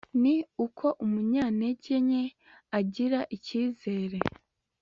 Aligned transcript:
ni 0.21 0.35
uko 0.65 0.85
umunyantege 1.05 1.93
nke 2.05 2.23
agira 2.79 3.19
icyizere 3.35 4.17